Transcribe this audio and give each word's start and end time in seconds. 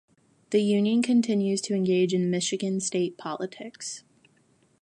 The 0.49 0.63
union 0.63 1.03
continues 1.03 1.61
to 1.61 1.75
engage 1.75 2.11
in 2.11 2.31
Michigan 2.31 2.79
state 2.79 3.19
politics. 3.19 4.03